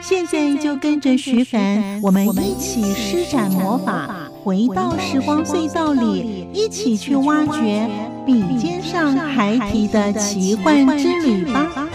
[0.00, 7.88] 现在就跟着徐凡，我们一起施展魔法，回到时光隧道里，一起去挖掘
[8.24, 11.87] 笔尖上孩提的奇幻之旅吧。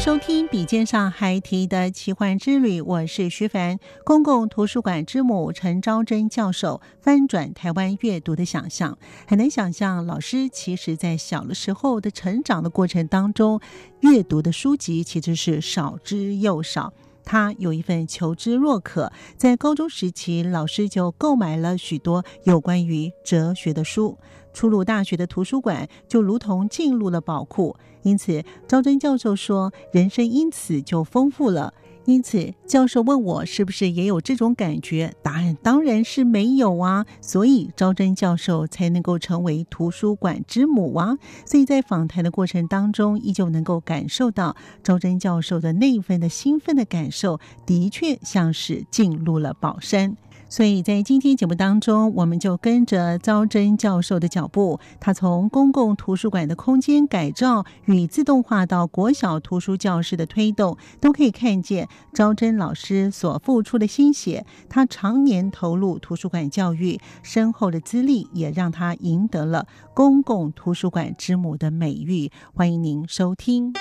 [0.00, 3.78] 收听笔尖上还提的奇幻之旅，我是徐凡。
[4.02, 8.96] 公共图书馆之母陈昭贞教授翻转台湾阅读的想象，
[9.28, 13.60] 很难想象老师其实在小的时候的成长的过程当中，
[14.00, 16.94] 阅读的书籍其实是少之又少。
[17.22, 24.16] 他有一份求知若渴，在高中时期，老师就购买了许多有关于哲学的书。
[24.52, 31.74] 出入大学的图书馆就如同进入了宝库，因此赵真教授说，人生因此就丰富了。
[32.06, 35.14] 因此，教授问我是不是也有这种感觉？
[35.22, 37.06] 答案当然是没有啊！
[37.20, 41.18] 所以赵真教授才能够成为图书馆之母啊！
[41.44, 50.16] 所以在访谈的过程当中，依旧能够感受到赵真教授的那一份的兴奋的感受，的确像是进入了宝山。
[50.50, 64.44] 所以在今天节目当中，我们就跟着招真教授的脚步，他从公共图书馆的空间改造与自动化到国小图书教室的推动，都可以看见招真老师所付出的心血。
[64.68, 72.32] 他常年投入图书馆教育，深厚的资历也让他赢得了公共图书馆之母的美誉。
[72.52, 73.72] 欢迎您收听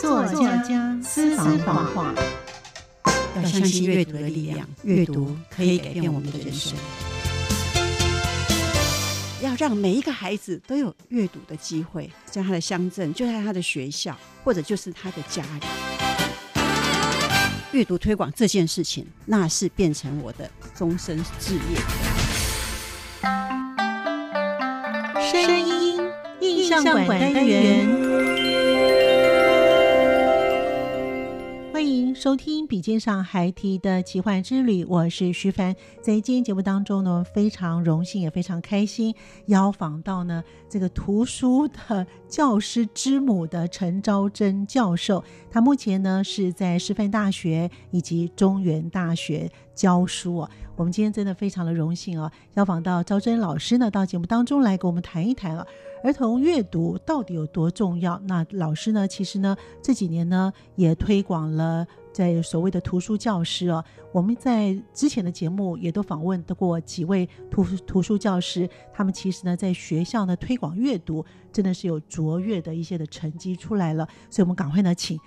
[0.00, 2.14] 作家私房话。
[3.42, 6.76] 要相信阅读的力量，阅读可以改变我们的人生。
[9.42, 14.14] 要让每一个孩子都有阅读的机会，在他的乡镇，就在他的学校，
[14.44, 15.66] 或者就是他的家里。
[17.72, 21.60] 阅读推广这件事情，那是变成我的终身志业。
[25.32, 26.00] 声音
[26.40, 28.29] 印象馆单元。
[32.14, 35.74] 收听笔尖上孩提的奇幻之旅，我是徐凡。
[36.00, 39.14] 在今天节目当中呢，非常荣幸也非常开心，
[39.46, 45.22] 邀访到呢这个图书的教师之母的陈昭贞教授。
[45.50, 50.50] 他目前呢是在师范大学以及中原大学教书啊。
[50.76, 55.66] 我们今天真的非常的荣幸啊，邀访到昭贞老师呢到节目当中来跟我们谈一谈啊。
[56.02, 58.18] 儿童阅读到底有多重要？
[58.24, 59.06] 那老师呢？
[59.06, 63.84] 其实呢，这几年呢也推广了在所谓的图书教师哦。
[64.12, 74.06] 我们在之前的节目也都访问过几位图图书教师，他们其实呢在学校呢推广阅读，真的是有卓越的一些的成绩出来了。
[74.28, 75.18] 所以，我们赶快呢请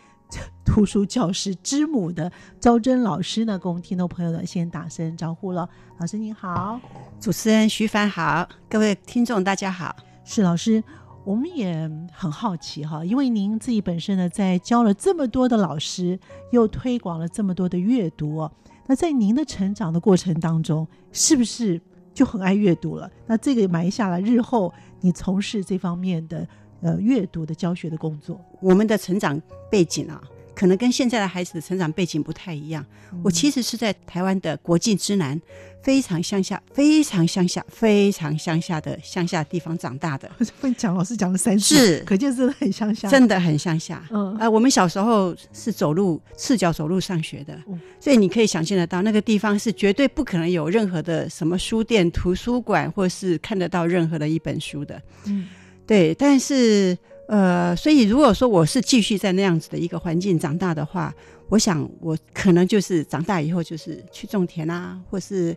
[0.65, 5.69] 图书教师之母的招珍老师呢，跟我们听众朋友呢先打声招呼了。
[5.99, 6.79] 老师您好，
[7.19, 9.95] 主持人徐凡好，各位听众大家好。
[10.25, 10.81] 是老师，
[11.25, 16.19] 我们也很好奇哈，因为您自己本身呢，在教了这么多的老师，
[16.51, 18.49] 又推广了这么多的阅读，
[18.87, 21.79] 那在您的成长的过程当中，是不是
[22.13, 23.09] 就很爱阅读了？
[23.25, 26.45] 那这个埋下了日后你从事这方面的
[26.81, 28.39] 呃阅读的教学的工作。
[28.59, 29.41] 我们的成长
[29.71, 30.21] 背景啊。
[30.55, 32.85] 可能跟现在的孩子的成长背景不太一样。
[33.23, 35.39] 我其实是在台湾的国境之南，
[35.83, 40.29] 非常乡下、非常乡下、非常乡下的乡下地方长大的。
[40.59, 44.03] 被蒋老师讲了三次，是，可见真的很乡下，真的很乡下。
[44.09, 47.55] 嗯，呃，我们小时候是走路赤脚走路上学的，
[47.99, 54.99] 所以你可以想象得到，那个地方是绝对不可能有任何的什么书店、图书馆，或是看得到任何的一本书的。
[55.25, 55.47] 嗯，
[55.85, 56.97] 对，但是。
[57.27, 61.13] 呃，所以如果说我是继续在那样子的一个环境长大的话，
[61.49, 65.55] 我想我可能就是长大以后就是去种田啊，或是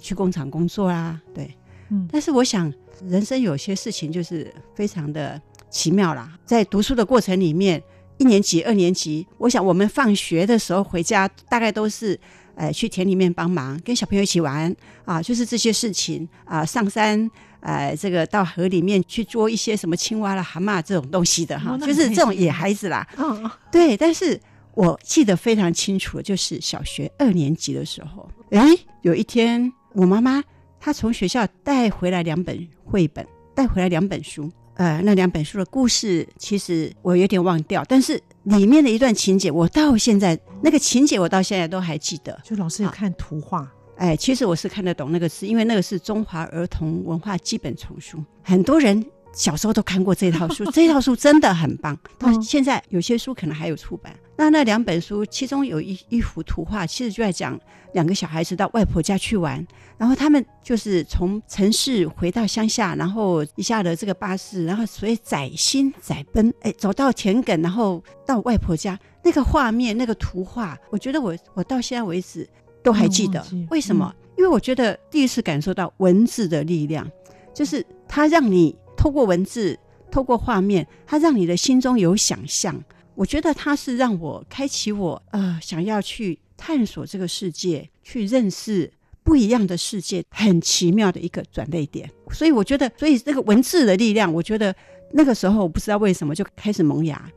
[0.00, 1.54] 去工厂工作啊，对，
[1.90, 2.08] 嗯。
[2.12, 2.72] 但是我想，
[3.08, 6.38] 人生有些事情就是非常的奇妙啦。
[6.44, 7.82] 在读书的过程里面，
[8.18, 12.18] 一年级、二年级，我想我们放学的时候回家，大概都是。
[12.56, 14.76] 呃，去田里面帮忙，跟小朋友一起玩
[15.06, 16.62] 啊，就是这些事情啊。
[16.62, 17.30] 上山，
[17.60, 23.06] 呃，这个到河里面去捉一些什么青蛙啦、蛤蟆这种东西的哈，就是这种野孩子啦。
[23.16, 23.96] 嗯，对。
[23.96, 24.40] 但是
[24.74, 28.66] 我记得非常清楚，就是小学二年级的时候，哎，
[29.02, 30.42] 有一天我妈妈
[30.78, 34.50] 她从学校带回来两本绘本，带回来两本书。
[34.74, 38.20] 呃，那两本书的故事其实我有点忘掉，但是。
[38.44, 42.40] 里面的一段情节，我到现在那个情节，我到现在都还记得。
[42.42, 49.04] 就老师有看图画，哎，其实我是看得懂那个字，因为那个是中华儿童文化基本丛书，很多人
[49.34, 51.94] 小时候都看过这套书， 这套书真的很棒。
[52.18, 54.10] 到现在有些书可能还有出版。
[54.38, 57.60] 那那两本书，其中有一一幅图画，其实就在讲
[57.92, 59.62] 两个小孩子到外婆家去玩，
[59.98, 72.48] 然后他们就是从城市回到乡下，然后一下了这个巴士，然后所以载心载奔，哎，走到田埂，然后到外婆家，那个画面，那个图画，我觉得我我到现在为止
[72.82, 73.44] 都还记得。
[73.70, 74.14] 为什么？
[74.36, 77.06] 因为我觉得第一次感受到文字的力量，
[77.52, 79.78] 就是它让你透过文字，
[80.10, 82.82] 透过画面，它让你的心中有想象。
[83.14, 88.90] 我觉得它是让我开启我呃想要去探索这个世界，去认识
[89.22, 92.10] 不一样的世界，很奇妙的一个转捩点。
[92.30, 94.74] 所以我觉得，所以这个文字的力量，我觉得
[95.12, 97.30] 那个时候我不知道为什么就开始萌芽。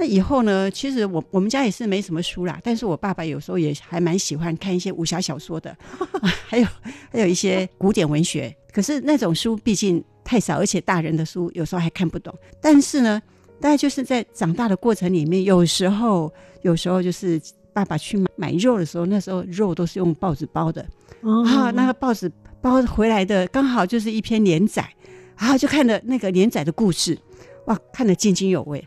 [0.00, 5.76] 那以后呢，其实我我们家也是没什么书啦，但是我爸爸有时候也还蛮喜欢看一些武侠小说的
[6.48, 6.66] 还有
[7.12, 8.52] 还有一些古典文学。
[8.72, 12.34] 可是那种书毕竟太少，而且大人的书有时候还看不懂。
[12.60, 13.20] 但是呢。
[13.62, 16.32] 大概就是在长大的过程里面，有时候，
[16.62, 17.38] 有时候就是
[17.74, 20.80] 爸爸去买买肉的时候，那时候肉都是用报纸包的，
[21.20, 22.32] 啊，那个报纸
[22.62, 24.90] 包回来的刚好就是一篇连载，
[25.36, 27.18] 然后就看了那个连载的故事，
[27.66, 28.82] 哇，看得津津有味，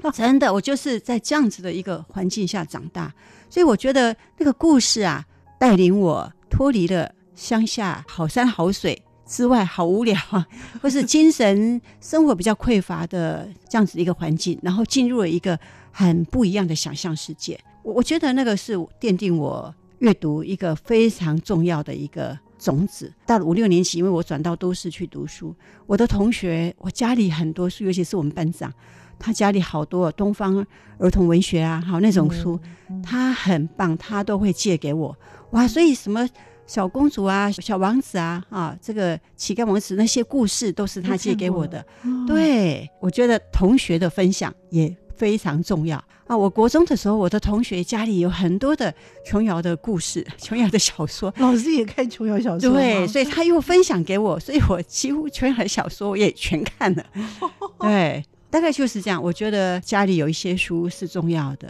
[0.14, 3.12] 真的，我就是在这样子的一个环境下长大，
[3.50, 5.24] 所以我觉得那个故事啊，
[5.58, 9.02] 带领我脱离了乡下好山好水。
[9.26, 10.18] 之外好无聊，
[10.80, 15.60] 或是精神生活比较匮乏的这样子一个环境，然后进入了一个
[15.92, 17.60] 很不一样的想象世界。
[17.82, 23.12] 我我觉得那个是奠定我阅读一个非常重要的一个种子。
[23.26, 25.54] 到了五六年级，因为我转到都市去读书，
[25.86, 28.72] 我的同学，我家里很多书，尤其是我们班长，
[29.18, 30.64] 他家里好多东方
[30.98, 32.58] 儿童文学啊，好那种书，
[33.02, 35.16] 他很棒，他都会借给我。
[35.50, 36.28] 哇，所以什么？
[36.66, 41.82] 小公主啊，小王子啊，啊，这个乞丐王子那些故事都是他借给我的。
[42.26, 46.36] 对，我觉得同学的分享也非常重要啊。
[46.36, 48.94] 我国中的时候，我的同学家里有很多的
[49.24, 57.02] 琼瑶的故事， 琼瑶的小说，老师也看琼瑶小说，对，所以他又分享给我，所以我几乎琼瑶的小说我也全看了。
[57.80, 59.22] 对，大概就是这样。
[59.22, 61.68] 我觉得家里有一些书是重要的，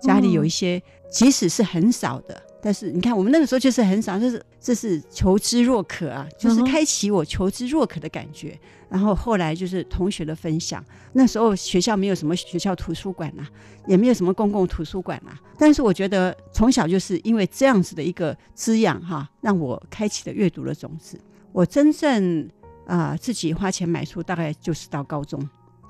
[0.00, 2.42] 家里有一些，即使是很少的。
[2.60, 8.58] 但是你看，我们那个时候就是很少，就是这是求知若渴啊，就是开启我求知若渴的感觉。
[8.88, 13.44] 然后后来就是同学的分享，那时候学校没有什么学校图书馆呐，
[13.86, 15.32] 也没有什么公共图书馆呐。
[15.58, 21.20] 但是我觉得从小就是因为这样子的一个滋养哈，让我开启了阅读的种子。
[21.52, 22.48] 我真正
[22.86, 25.40] 啊自己花钱买书，大概就是到高中。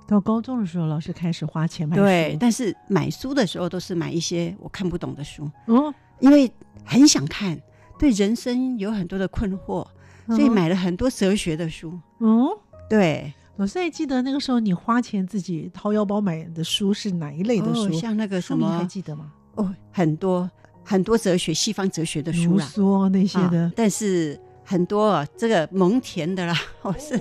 [0.07, 2.03] 到高中的时候，老师开始花钱买书。
[2.03, 5.51] 对，但是买书的时候都是买一些我看不懂的书。
[5.67, 5.93] 哦。
[6.19, 6.51] 因为
[6.83, 7.61] 很想看，
[7.99, 9.87] 对人生有很多的困惑，
[10.29, 11.93] 所以买了很多哲学的书。
[12.21, 12.49] 哦，
[12.89, 17.93] 对，老师还记得那个时候你花钱自己掏腰包买的书是哪一类的书？
[17.93, 19.31] 像那个什么，还记得吗？
[19.57, 20.51] 哦，很多
[20.83, 23.71] 很多哲学，西方哲学的书啦，说那些的。
[23.77, 27.17] 但是很多这个蒙恬的啦， 我是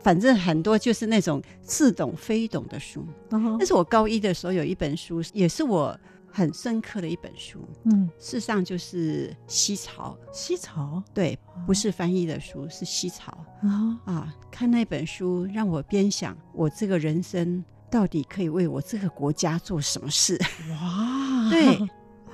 [0.00, 3.04] 反正很多就是那种似懂非懂的书。
[3.30, 5.98] 但是我高一的时候有一本书，也是我。
[6.32, 10.16] 很深刻的一本书，嗯，事实上就是西朝。
[10.32, 11.36] 西朝，对，
[11.66, 14.34] 不是翻译的书，是西朝啊啊！
[14.48, 20.40] 看那本书，让我边想，我这个人生到底可以为我这个国家做什么事？
[20.70, 21.76] 哇， 对，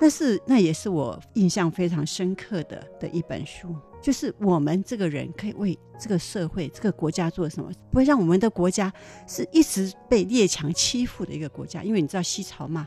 [0.01, 3.75] 那是那也是我印象非常深刻的的一本书。
[4.03, 7.69] 就是我们这个人可以为这个社会、这个国家做什么？
[7.91, 8.93] 不会让我们的国家
[9.27, 11.83] 是一直被列强欺负的一个国家。
[11.83, 12.87] 因为你知道西朝嘛，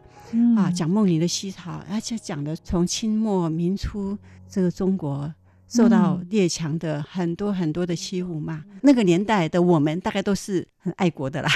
[0.56, 5.34] 啊，蒋梦麟的西朝，而且讲的从清末民初这个中国
[5.70, 8.66] 受到列强的很多很多的欺负嘛。
[8.82, 11.50] 那个年代的我们大概都是很爱国的啦。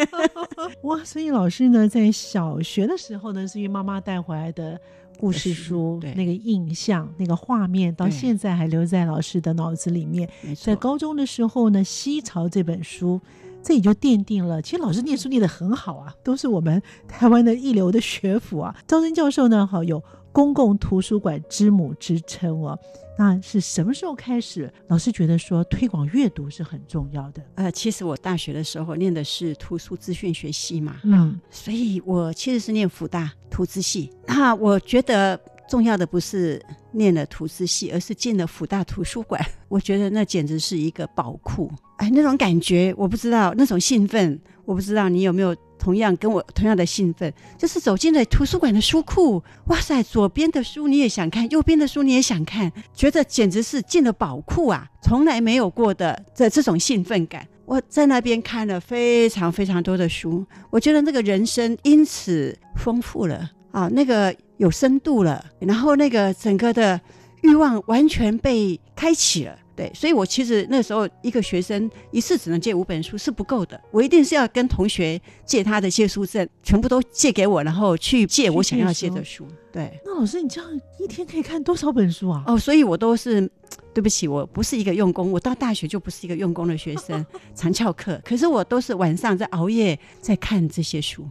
[0.84, 4.80] 哇，所以老师呢，在小学的时候呢，是因为妈妈带回来的。
[5.18, 10.26] 故事书那个印象、那个画面，到现在还留在老师的脑子里面。
[10.58, 13.20] 在高中的时候呢，《西朝》这本书
[13.62, 18.74] 这也就奠定了，其实老师念书念得很好啊，都是我们台湾的一流的学府啊。
[18.86, 20.02] 张生教授呢，好有
[20.32, 22.78] 公共图书馆之母之称哦。
[23.20, 24.72] 那是什么时候开始？
[24.86, 27.42] 老师觉得说推广阅读是很重要的。
[27.56, 34.10] 呃，其实我大学的时候念的是图书资讯学系嘛，嗯，所以我其实是念福大图资系。
[34.26, 39.38] 那我觉得重要的不是念了图资系，而是进了福大图书馆。
[39.68, 41.70] 我觉得那简直是一个宝库。
[41.98, 45.54] 哎，那种感觉，我不知道那种兴奋，我不知道你有没有。
[45.80, 57.44] 同样跟我同样的兴奋，就是走进了图书馆的书库，哇塞，左边的书你也想看，右边的书你也想看，觉得简直是进了宝库啊，从来没有过的这这种兴奋感。
[57.64, 67.00] 我在那边看了非常非常多的书，我觉得那个人生因此丰富了啊，那个有深度了，然后那个整个的
[67.42, 69.56] 欲望完全被开启了。
[69.80, 79.46] 对，所以我其实那时候一个学生一次只能借五本书是不够的，我一定是要跟同学借他的借书证，全部都借给我，然后去借我想要借的书。
[79.72, 82.44] 对，那老师你这样一天可以看多少本书啊？
[82.46, 83.50] 哦，所以我都是
[83.94, 87.24] 对不起，我不是一个用功，我到大学就不是一个用功的学生，
[87.56, 88.20] 常翘课。
[88.22, 91.26] 可是我都是晚上在熬夜在看这些书。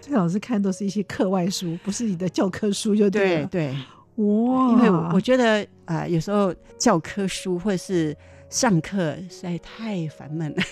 [0.00, 3.72] 这老师看都是一些课外书，不是你的教科书，就对对。
[4.16, 8.16] 哇，因为我觉得啊，有时候教科书或者是
[8.48, 10.62] 上课实在太烦闷了。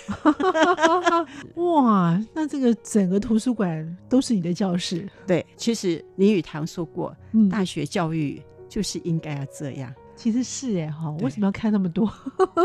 [1.62, 5.06] 哇，那这个整个图书馆都是你的教室？
[5.26, 7.14] 对，其实林语堂说过，
[7.50, 9.92] 大学教育就是应该要这样。
[10.16, 12.10] 其实是哎哈，为什么要看那么多？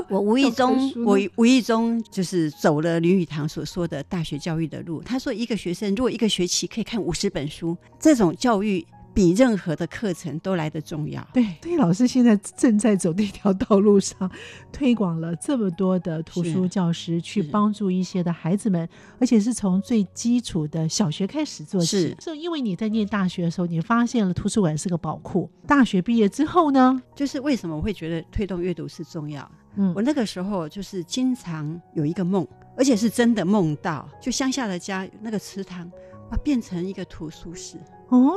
[0.08, 5.02] 我无意中，我无意中就是走了林语堂所说的大学教育的路。
[5.02, 8.86] 他说，一个学生如果一个学期可以看五十本书，这种教育。
[9.14, 11.26] 比任何的课程都来得重要。
[11.34, 14.30] 对，所以，老师现在正在走这条道路上，
[14.72, 18.88] 推广了这么多的图书教师，去帮助一些的孩子们，
[19.20, 22.16] 而且是从最基础的小学开始做起。
[22.20, 25.50] 是，因为你在念大学的时候，你发现了图书馆是个宝库。
[25.68, 29.50] 大学毕业之后呢，就是为什么我会觉得推动阅读是重要？
[29.76, 32.48] 嗯，我那个时候就是经常有一个梦，
[32.78, 35.90] 而且是真的梦到，就乡下的家那个池塘，
[36.32, 37.78] 哇，变成一个图书室。
[38.08, 38.34] 哦。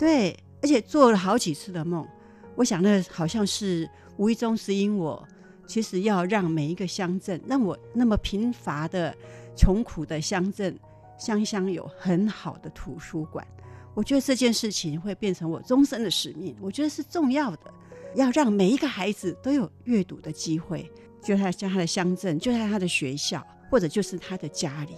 [0.00, 2.08] 对，而且做了好几次的梦，
[2.56, 5.22] 我想那好像是无意中指引我，
[5.66, 9.14] 其实要让每一个乡镇，让我那么贫乏的、
[9.54, 10.74] 穷苦的乡镇，
[11.18, 13.46] 乡乡有很好的图书馆。
[13.92, 17.74] 我觉得这件事情会变成我终身的使命，我觉得是重要的，
[18.14, 20.90] 要让每一个孩子都有阅读的机会，
[21.22, 24.94] 就在他的乡镇，就在他的学校，或者就是他的家里。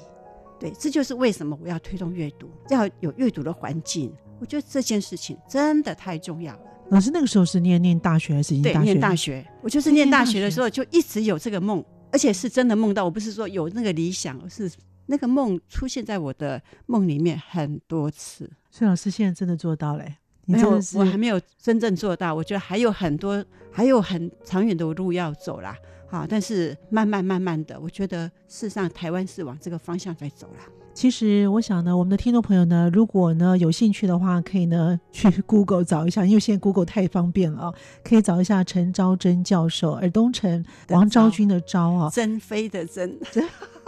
[0.61, 4.15] 对，这就是为什么我要推动阅读，要有阅读的环境。
[4.43, 6.61] 我觉得这件事情真的太重要了。
[6.91, 9.47] 老师那个时候是念念大学还是对念大学？
[9.63, 13.05] 我就是念大学的时候就一直有这个梦，而且是真的梦到。
[13.05, 14.69] 我不是说有那个理想，是
[15.07, 18.51] 那个梦出现在我的梦里面很多次。
[18.69, 20.05] 所以老师现在真的做到了？
[20.45, 22.35] 没有，我还没有真正做到。
[22.35, 25.77] 我觉得还有很多，还有很长远的路要走啦。
[26.13, 30.63] 好，但是慢慢慢慢的，我觉得事实上台湾是往这个方向在走了。
[30.93, 43.19] 其实我想呢，我们的听众朋友呢，如果呢有兴趣的话，可以呢去 Google 找一下，因为现在 Google 太方便了啊，可以找一下陈昭贞教授，尔东城王昭君的昭啊，珍妃的珍。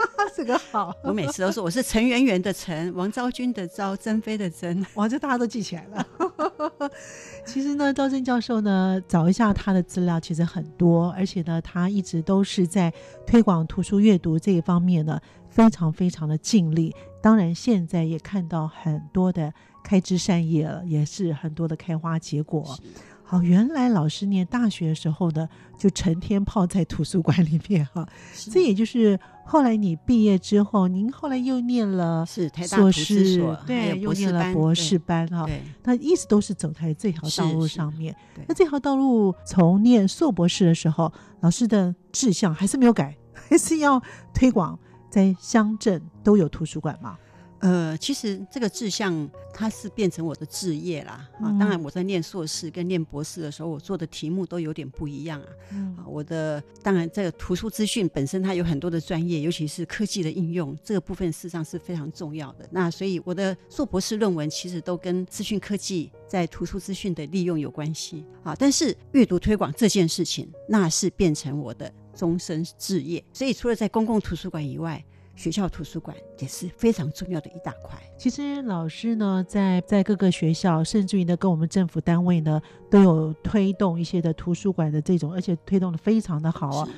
[0.35, 6.07] 这个好，我每次都说我是陈圆圆的陈，王昭君的昭，珍妃的珍， 哇，这大家都记起来了。
[7.45, 12.91] 其实呢，昭贞教授呢，找一下他的资料，其实很多，而且呢，他一直都是在
[13.25, 15.19] 推广图书阅读这一方面呢，
[15.49, 16.93] 非常非常的尽力。
[17.21, 19.51] 当然，现在也看到很多的
[19.83, 22.77] 开枝散叶了，也是很多的开花结果。
[23.27, 28.07] 好，原来老师念大学的时候呢，就成天泡在图书馆里面哈。
[28.51, 35.49] 这也就是后来你毕业之后，您后来又念了是台大图书所，对，又念了博士班哈。
[35.83, 38.15] 那一直都是走在这条道路上面。
[38.47, 43.17] 那这条道路从念硕博士的时候，老师的志向还是没有改，
[43.49, 43.99] 还是要
[44.35, 44.77] 推广
[45.09, 47.17] 在乡镇都有图书馆嘛。
[47.59, 51.27] 呃，其实这个志向它是变成我的志业啦。
[51.39, 55.47] 啊，当然我在念硕士跟念博士的时候，我做的题目都有点不一样啊。
[55.97, 62.67] 啊，我的当然这个图书资讯本身它有很多的专业，尤其是科技的应用这个部分，事实上是非常重要的。
[62.71, 68.55] 那所以我的硕博士论文其实都跟资讯科技在图书资讯的利用有关系啊。
[68.57, 73.23] 但是阅读推广这件事情，那是变成我的终身志业。
[73.33, 75.03] 所以除了在公共图书馆以外，
[75.35, 78.01] 学校图书馆也是非常重要的一大块。
[78.17, 86.89] 其实老师呢，在在各个学校，甚至于呢，跟我们政府单位呢，都有推动一些的图书馆的这种，而且推动的非常的好啊。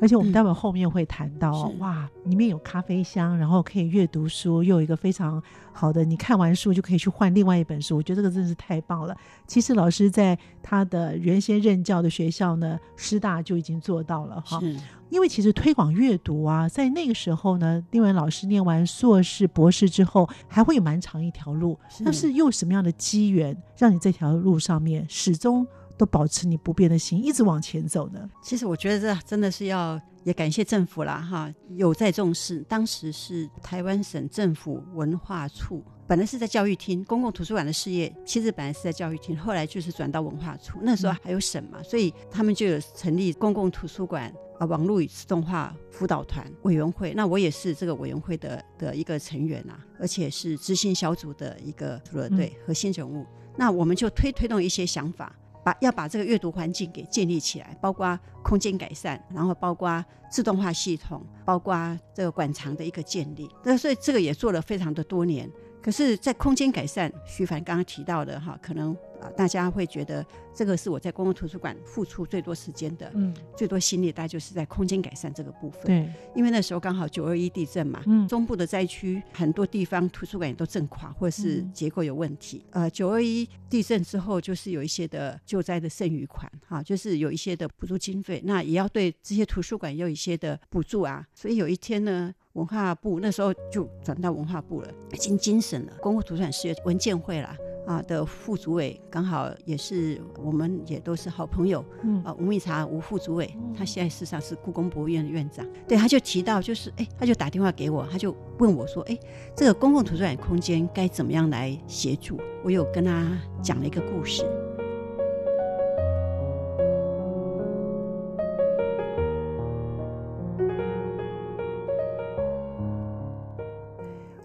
[0.00, 7.96] 而且我们待会后面会谈到，哇，里面有咖啡香，然后可以阅读书，又有一个非常好的，你看完书就可以去换另外一本书。
[7.96, 9.16] 我觉得这个真是太棒了。
[9.46, 14.60] 其实老师在他的原先任教的学校呢，师大就已经做到了哈。
[15.08, 21.78] 因为其实推广阅读啊，在那个时候呢，丁文老师念完硕士、博士之后，还会有蛮长一条路。
[22.00, 25.64] 那是又什么样的机缘，让你这条路上面始终
[25.96, 28.28] 都保持你不变的心，一直往前走呢？
[28.42, 32.60] 其实我觉得这真的是要也感谢政府啦，哈，有在重视。
[32.68, 40.78] 当时是台湾省政府文化处，本来是在教育厅公共图书馆的事业，其实本来是在教育厅，后来就是转到文化处。
[40.82, 44.32] 那时候还有省嘛，所以他们就有成立公共图书馆。
[44.58, 53.26] 啊，网络与自动化辅导团委员会，那我也是这个委员会的的一个成员啊，而且是执行小组的一个组队核心人物。
[53.54, 55.36] 那我们就推推动一些想法，
[55.66, 63.50] 把要把这个阅读环境给建立起来，包括空间改善，然后包括自动化系统，包括这个馆藏的一个建立。
[63.64, 65.50] 那所以这个也做了非常的多年。
[65.86, 75.82] 可是，在空间改善，徐凡刚刚提到的哈，可能啊，大家会觉得这个是我在公共图书馆付出最多时间的，嗯，最多心力，大概就是在空间改善这个部分。
[75.84, 82.64] 对，因为那时候刚好九二一地震嘛，嗯，中部的灾区很多地方图书馆也都震垮，或者是结构有问题。
[82.72, 91.24] 呃，九二一地震之后，就是有一些的救灾的剩余款，哈，就是有一些的补助经费，那也要对这些图书馆有一些的补助啊。
[91.32, 92.34] 所以有一天呢。
[92.56, 95.92] 文化部那时候就转到文化部了，已经精神了。
[96.00, 101.84] 公共图书馆事业文件会啦啊的副主委，刚好也是我们也都是好朋友。
[102.02, 105.66] 嗯啊，吴密茶吴副主委，他现在事实上是故宫博物院的院长。
[105.86, 109.18] 对，他就提到，就是哎，他就打电话给我，他就问我说，哎，
[109.54, 112.40] 这个公共图书馆空间该怎么样来协助？
[112.64, 114.44] 我有跟他讲了一个故事。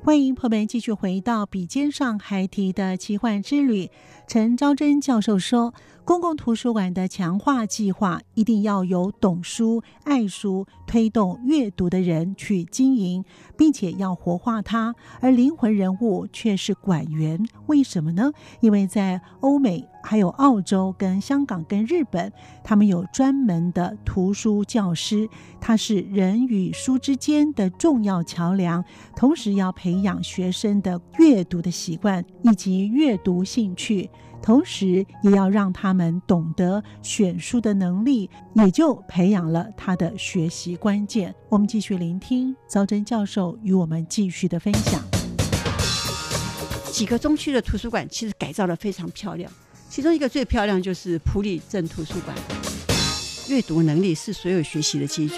[0.03, 3.91] 欢迎朋友们继续回到笔尖上还提的奇幻之旅。
[4.27, 5.75] 陈昭贞教授说。
[6.11, 13.23] 公共图书馆的强化计划一定要由懂书、爱书、推动阅读的人去经营，
[13.57, 17.41] 并且要活化它，而灵魂人物却是馆员。
[17.67, 18.29] 为什么呢？
[18.59, 22.29] 因为在欧美、还有澳洲、跟香港、跟日本，
[22.61, 25.29] 他们有专门的图书教师，
[25.61, 28.83] 他是人与书之间的重要桥梁，
[29.15, 34.09] 同时要培养学生的阅读的习惯以及阅读兴趣。
[34.41, 41.33] 同时，也要让他们懂得选书的能力，也就培养了他的学习关键。
[41.47, 44.99] 我们继续聆听赵真教授与我们继续的分享。
[46.91, 49.51] 几个中区的图书馆其实改造的非常漂亮，
[49.87, 52.35] 其中一个最漂亮就是普里镇图书馆。
[53.47, 55.35] 阅读能力是所有学习的基础。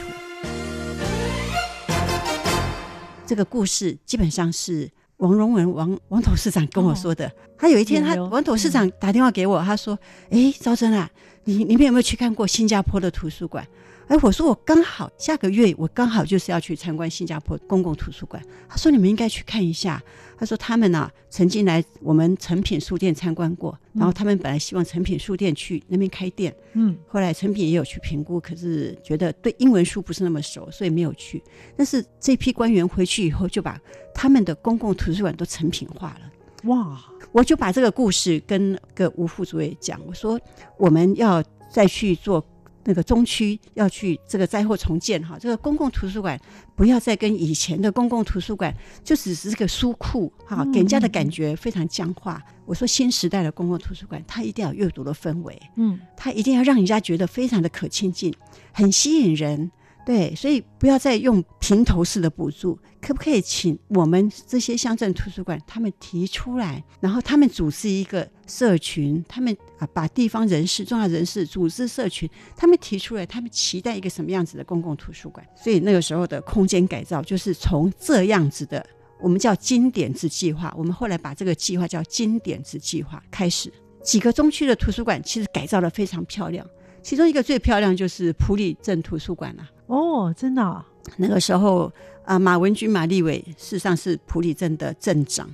[3.25, 4.89] 这个故事基本上是。
[5.17, 9.97] 王荣文王王董事长跟我说的，他有一天，他王董事长打电话给我，他说
[10.31, 11.09] ：“哎，赵真啊，
[11.45, 13.65] 你你们有没有去看过新加坡的图书馆？”
[14.07, 18.43] 哎，我说我刚好下个月我刚好就是要去参观新加坡公共图书馆。
[18.67, 20.01] 他说你们应该去看一下。
[20.35, 31.41] 他说他们呢曾经来我们诚品书店参观过，然后他们本来希望诚品书店去那边开店，嗯，后来诚品也有去评估，可是觉得对英文书不是那么熟，所以没有去。
[31.77, 33.79] 但是这批官员回去以后就把
[34.13, 36.31] 他们的公共图书馆都成品化了。
[36.65, 37.01] 哇！
[37.31, 40.37] 我就把这个故事跟个吴副主委讲，我说
[40.77, 42.45] 我们要再去做。
[42.85, 46.39] 那个中区要去这个灾后重建哈，这个公共图书馆
[46.75, 52.41] 不要再跟以前的公共图书馆就只是个书库哈，给人家的感觉非常僵化。
[52.65, 58.33] 我说新时代的公共图书馆，它一定要阅读的氛围，嗯，它一定要让人家觉得非常的可亲近，
[58.71, 59.71] 很吸引人。
[60.05, 75.45] 对，所以不要再用平头式的补助，可不可以请我们这些乡镇图书馆他们提出来，然后他们组织一个社群，他们啊把地方人士、重要人士组织社群，他们提出来，他们期待一个什么样子的公共图书馆？
[75.55, 78.85] 所以那个时候的空间改造就是从这样子的，
[79.19, 83.71] 我们叫经典之计划，我们后来把这个计划叫经典之计划开始。
[84.01, 86.65] 几个中区的图书馆其实改造的非常漂亮，
[87.01, 89.69] 其中一个最漂亮就是普里镇图书馆了。
[89.87, 90.85] 哦，真的，
[91.17, 91.91] 那个时候
[92.25, 95.49] 啊，马文君、马立伟事实上是普里镇的镇长，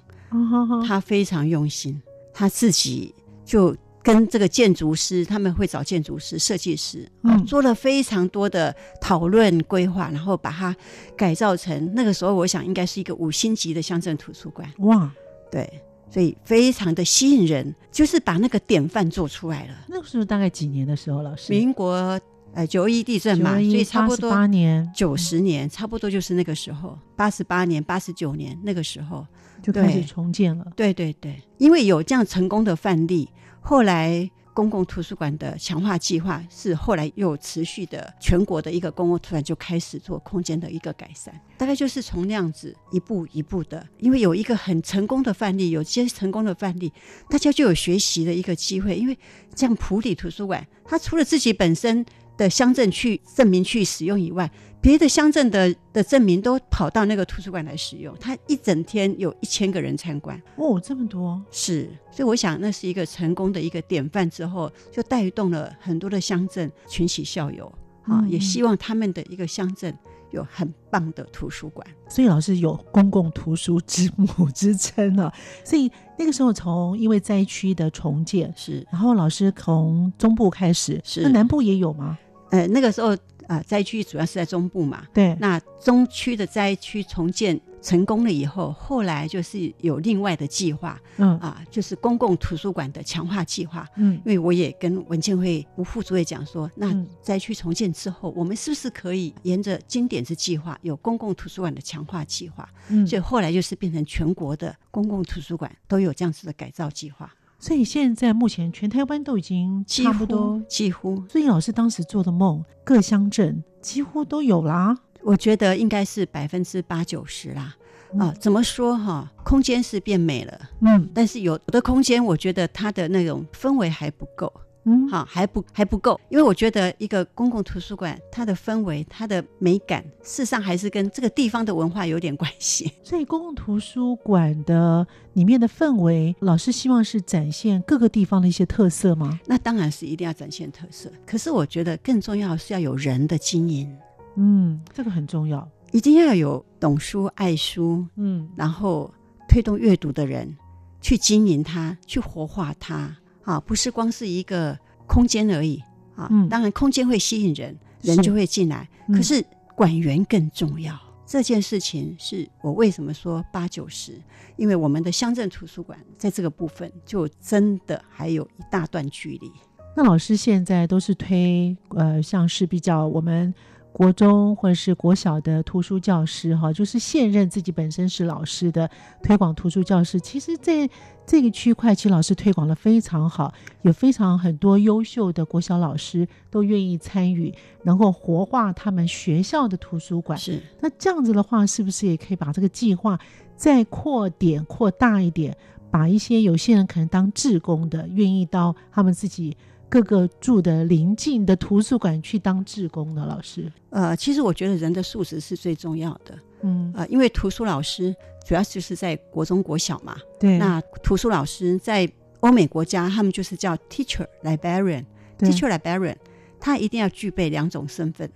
[0.87, 2.01] 他非常用心，
[2.33, 3.13] 他自己
[3.45, 10.75] 就跟这个建筑师，他们会找建筑师、设计师，嗯，做了非常多的讨论规划，然后把它
[11.17, 14.71] 改造成那个时候，我想应该是一个五星级的乡镇图书馆。
[14.79, 15.11] 哇，
[15.51, 19.73] 对，所以非常的吸引人，就是把那个典范做出来了。
[19.87, 21.51] 那个时候大概几年的时候，老师？
[21.51, 22.19] 民国。
[22.53, 29.25] 呃九一地震嘛，所以差不多八年、九十年，差不多就是那个时候，八十八年、八十九年那个时候
[29.61, 30.65] 就开始重建了。
[30.75, 33.29] 对对对，因为有这样成功的范例，
[33.61, 34.29] 后来。
[34.51, 46.91] 公共图书馆的强化计划是后来又持续的，全国的一个公共图书馆就开始做空间的一个改善，大概就是从那样子一步一步的，因为有一个很成功的范例，有些成功的范例，
[47.29, 48.97] 大家就有学习的一个机会。
[48.97, 49.17] 因为
[49.55, 52.05] 这样普里图书馆，它除了自己本身
[52.39, 54.49] 的乡镇去证明去使用以外，
[54.79, 61.39] 别的乡镇的的证明都跑到那个图书馆来使用，他一整天有一千个人参观哦，这么多。
[61.51, 67.69] 是，所以我想那是一个成功的一个典范，之后就带动了很多的乡镇群起效尤。
[68.03, 69.95] 啊，也希望他们的一个乡镇
[70.31, 71.85] 有很棒的图书馆。
[72.07, 75.31] 所以老师有公共图书之母之称啊，
[75.63, 81.21] 所以那个时候从因为灾区的重建是，然后老师从中部开始，是。
[81.21, 82.17] 那南部也有吗？
[82.51, 83.15] 呃，那个时候。
[83.49, 85.35] 啊，灾区主要是在中部嘛，对。
[85.39, 94.13] 那中区的灾区重建成功了以后，后来就是有另外的计划，嗯啊，就是公共图书馆的强化计划，嗯。
[94.17, 102.69] 因为我也跟文建会吴副主任讲说，那灾区重建之后，我们是不是可以沿着经典之计划，有公共图书馆的强化计划？
[102.89, 103.07] 嗯。
[103.07, 107.33] 所以后来就是变成全国的公共图书馆都有这样子的改造计划。
[107.59, 114.97] 所以现在目前全台湾都已经差不多几乎，所以老师当时做的梦，各乡镇几乎都有啦。
[115.21, 117.75] 我觉得应该是百分之八九十啦。
[118.17, 119.29] 啊，怎么说哈？
[119.43, 124.51] 空间是变美了，嗯，但是有的空间，我觉得它的那种氛围还不够。
[124.85, 132.91] 嗯，好，还不还不够，因为我觉得一个公共图书馆，它的氛围、它的美感，事实上还是跟这个地方的文化有点关系。
[133.03, 139.39] 所以，公共图书馆的里面的氛围，老师希望是展现各个地方的一些特色吗？
[139.45, 141.11] 那当然是一定要展现特色。
[141.25, 143.93] 可是，我觉得更重要是要有人的经营。
[144.37, 149.13] 嗯，这个很重要，一定要有懂书、爱书，嗯，然后
[149.49, 150.55] 推动阅读的人
[151.01, 153.13] 去经营它，去活化它。
[153.49, 155.81] 啊，不是光是一个空间而已
[156.15, 156.27] 啊！
[156.29, 158.87] 嗯，当然空间会吸引人，人就会进来。
[159.07, 159.43] 可是
[159.75, 160.95] 馆员更重要。
[161.25, 164.21] 这件事情是我为什么说八九十？
[164.55, 169.51] 因为我们的乡镇图书馆在这个部分就真的还有一大段距离。
[169.97, 173.51] 那老师现在都是推呃，像是比较我们。
[173.91, 178.89] 国中或者是国小的图书教师，哈，就是现任自己本身是老师的
[179.21, 180.89] 推广图书教师，其实在
[181.25, 190.39] 这个区块，其实老师推广的非常好，有非常很多优秀的国小老师都愿意参与，能够活化他们学校的图书馆。
[190.39, 193.19] 是，那这样子的话，是不是也可以把这个计划
[193.57, 195.57] 再扩点、扩大一点，
[195.91, 199.57] 把一些有些人可能当志工的，愿意到他们自己。
[199.89, 212.07] 各个住的邻近的图书馆去当志工的老师，呃，其实我觉得人的素质是最重要的，嗯，呃，因为图书老师主要就是在国中国小嘛，对，那图书老师在
[212.41, 216.15] 欧美国家，他们就是叫 teacher librarian，teacher librarian，
[216.59, 218.29] 他一定要具备两种身份。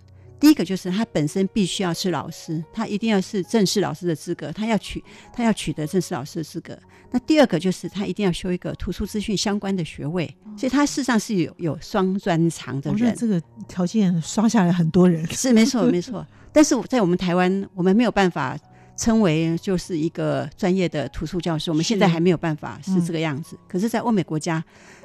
[0.43, 5.01] 第一个就是他本身必须要是老师，他一定要是正式老师的资格，他要取
[5.31, 6.77] 他要取得正式老师的资格。
[7.09, 10.27] 那第二个就是他一定要修一个图书资讯相关的学位，
[10.57, 13.15] 所以他事实上是有有双专长的人。
[13.15, 18.59] 这个条件刷下来很多人是没错没错，但是在我们台湾，我们没有办法
[18.97, 23.57] 称为就是一个专业的图书教师，我们现在还没有办法是这个样子。
[23.65, 24.61] 可是，在欧美国家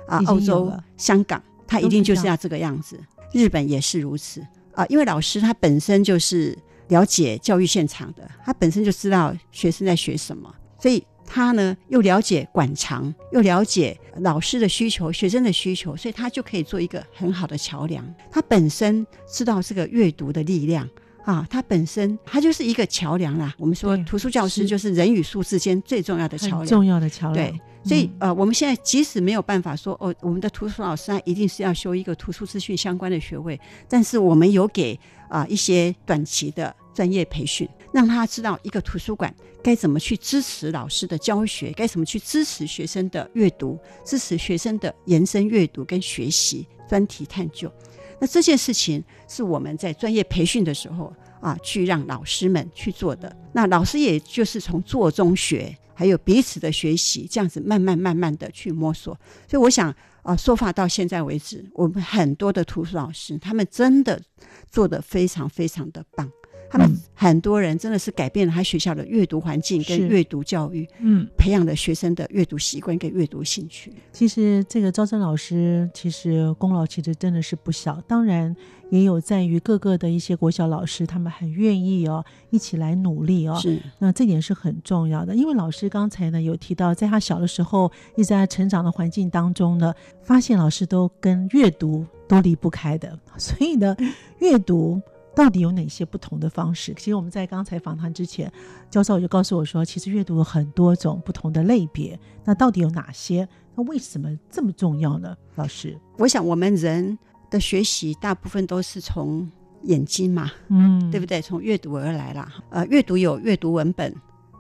[0.09, 2.99] 啊，澳洲、香港，他一定就是要这个样子。
[3.33, 4.45] 日本也是如此。
[4.79, 18.07] 啊，因为老师他本身就是了解教育现场的，他本身就知道学生在学什么，所以他呢又了解馆藏，又了解老师的需求、学生的需求，所以他就可以做一个很好的桥梁。
[18.31, 20.89] 他本身知道这个阅读的力量
[21.25, 23.53] 啊，他本身他就是一个桥梁啦。
[23.59, 27.51] 我们说图书教师就是人与书之间最重要的桥梁，重要的桥梁。
[27.51, 27.61] 对。
[27.89, 34.99] 所以，呃，我们现在即使没有办法说，哦，我们的图书老师他一定是要修一个图书资讯相关的学位，但是我们有给
[35.31, 47.73] 啊一些短期的专业培训，让他知道一个图书馆该怎么去支持老师的教学，该怎么去支持学生的阅读，支持学生的延伸阅读跟学习、专题探究。
[48.21, 53.35] 那这件事情是我们在专业培训的时候啊，去让老师们去做的。
[53.53, 55.75] 那老师也就是从做中学。
[55.99, 59.13] 还有彼此的学习，这样子慢慢慢慢的去摸索。
[59.49, 64.23] 所以我想啊，说法到现在为止，我们很多的图书老师，他们真的
[64.71, 66.31] 做的非常非常的棒。
[66.71, 73.93] 他们很多人真的是改变了他学校的阅读环境跟阅读教育，嗯，培养了学生的阅读习惯跟阅读兴趣。
[74.13, 78.55] 其实这个招生老师其实功劳其实真的是不小，当然
[78.91, 83.59] 也有在于各个的一些国小老师，他们很愿意哦一起来努力哦。
[83.61, 93.97] 是，那这点是很重要的，因为老师刚才呢有提到，在他小的时候一直在成长的环境当中呢，发现老师都跟阅读都离不开的，所以呢，
[94.39, 95.01] 阅读。
[95.39, 96.93] 到底有哪些不同的方式？
[96.95, 98.53] 其实我们在刚才访谈之前，
[98.91, 102.19] 教授就告诉我说，其实阅读有很多种不同的类别。
[102.45, 103.49] 那到底有哪些？
[103.77, 105.37] 那为什么这么重要呢？
[105.55, 107.17] 老师，我想我们人
[107.49, 109.49] 的学习大部分都是从
[109.85, 111.41] 眼睛嘛，嗯，对不对？
[111.41, 112.53] 从阅读而来啦。
[112.71, 114.13] 呃，阅读有阅读文本、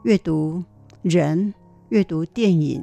[0.04, 0.62] 阅读
[1.02, 1.52] 人、
[1.88, 2.80] 阅读电影、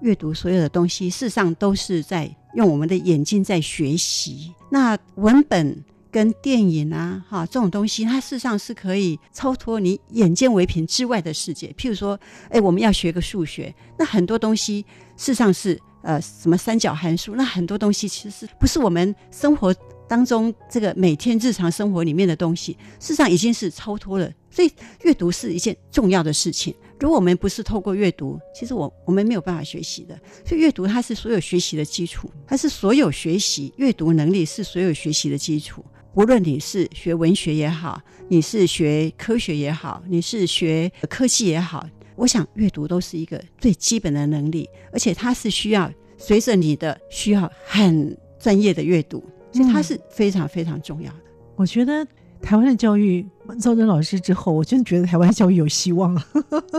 [0.00, 4.54] 阅读所有的东西，事实上都是在用我们的眼睛在学习。
[4.70, 5.84] 那文本。
[6.14, 11.74] 跟电影啊，哈，这种东西，它事实上是可以超脱你眼见为凭之外的世界。
[11.76, 12.16] 譬如说，
[12.50, 14.82] 哎，我们要学个数学，那很多东西
[15.16, 19.74] 事实上是呃什么三角函数，那很多东西其实不是我们生活
[20.06, 24.32] 当中这个每天日常生活里面的东西，事实上已经是超脱了。
[24.52, 24.70] 所以
[25.02, 26.72] 阅读是一件重要的事情。
[27.00, 30.16] 如果我们不是透过阅读，其实我我们没有办法学习的。
[30.46, 35.84] 所以阅读它是所有学习的基础，它是所有学习阅读能力是所有学习的基础。
[36.14, 51.18] 无论你是学文学也好，你是学科学也好，你是学科技也好，我想阅读都是一个最基本的能力，而且它是需要随着你的需要很专业的阅读，所以它是非常非常重要的。
[51.56, 52.06] 我觉得
[52.40, 53.26] 台湾的教育，
[53.60, 56.24] 赵真老师之后，我真的觉得台湾教育有希望了。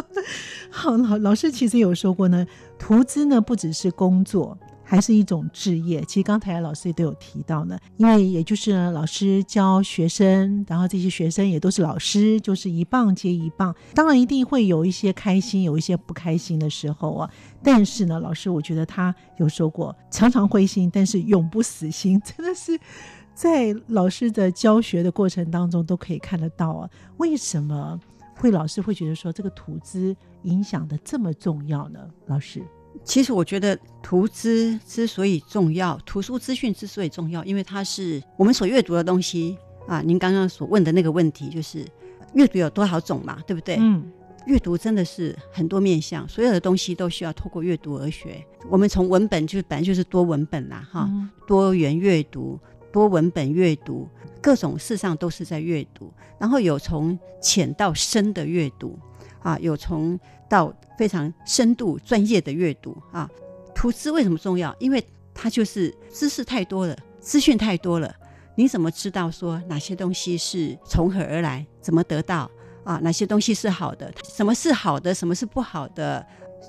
[0.71, 2.48] 好，老老师其实有说过呢，
[2.80, 4.58] 投资呢不只是工作。
[4.86, 6.02] 还是一种置业。
[6.04, 13.76] 其实刚才老师也都有提到呢，因为也就是老师教学生，然后这些学生也都是老师，就是一棒接一棒。
[13.93, 17.30] 当然一定会有一些开心，有一些不开心的时候啊。
[17.63, 22.21] 但是呢，老师我觉得他有说过，常常灰心，但是永不死心。
[22.24, 22.80] 真的是
[23.34, 26.89] 在老师的教学的过程当中都可以看得到啊。
[27.17, 28.00] 为什么
[28.36, 32.00] 会老师会觉得说这个图资影响的这么重要呢？
[32.28, 32.62] 老师？
[33.03, 40.01] 其实我觉得图资之所以重要，图书资讯之所以重要，因为它是我们所阅读的东西啊。
[40.01, 41.86] 您刚刚所问的那个问题，就是
[42.34, 43.77] 阅读有多少种嘛，对不对？
[43.79, 44.12] 嗯，
[44.47, 48.43] 阅读真的是很多面向，所有的东西都需要透过阅读而学。
[48.69, 51.10] 我们从文本就本来就是多文本啦，哈，
[51.45, 52.60] 多元阅读、
[52.91, 54.08] 多文本阅读，
[54.41, 56.12] 各种事上都是在阅读。
[56.39, 58.97] 然后有从浅到深的阅读
[59.41, 60.19] 啊，有从。
[60.49, 63.29] 到非常深度专业的阅读啊，
[63.73, 64.75] 图资为什么重要？
[64.79, 68.13] 因为它就是知识太多了，资讯太多了，
[68.55, 72.49] 你怎么知道说哪些东西是从何而来，怎么得到
[72.84, 72.97] 啊？
[73.03, 74.13] 哪些东西是好的？
[74.23, 75.13] 什么是好的？
[75.13, 76.25] 什么是不好的？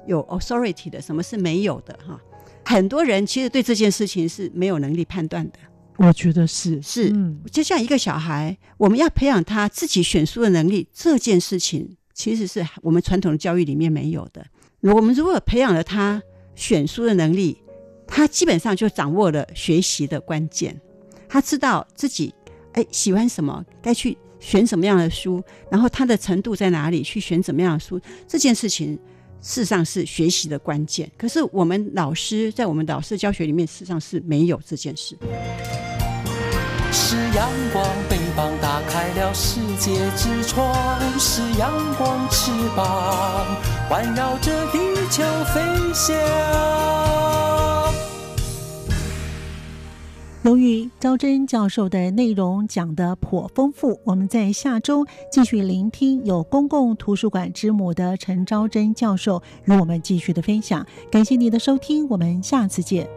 [0.06, 1.96] 有 authority 的，什么是没有的？
[2.06, 2.20] 哈，
[2.64, 5.58] 很多人其实对这件事情是没有能力判断的。
[5.96, 11.96] 我觉得是是，嗯就像一个小孩，我们要培养他自己选书的能力，这件事情。
[12.16, 14.44] 其实是我们传统的教育里面没有的。
[14.81, 16.20] 我们如果培养了他
[16.55, 17.62] 选书的能力，
[18.07, 20.81] 他基本上就掌握了学习的关键。
[21.29, 22.35] 他知道自己
[22.72, 28.00] 哎喜欢什么，该去选什么样的书，然后他的程度在哪里，去选怎么样的书。
[28.26, 28.98] 这件事情
[29.42, 31.11] 事实上是学习的关键。
[31.18, 35.14] 可是我们老师在我们老师教学里面，事实上是没有这件事。
[37.08, 40.74] 是阳光，翅膀打开了世界之窗；
[41.20, 43.46] 是阳光，翅膀
[43.88, 45.22] 环绕着地球
[45.54, 45.62] 飞
[45.94, 46.16] 翔。
[50.42, 60.84] 由于招真教授的内容讲得颇丰富，我们在下周继续聆听有公共图书馆之母的陈昭真教授与我们继续的分享。
[61.08, 63.08] 感谢你的收听，我们下次见。